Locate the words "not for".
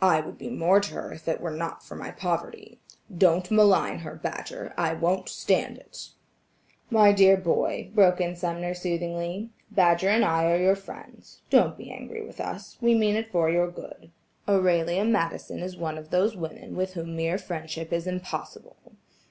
1.50-1.96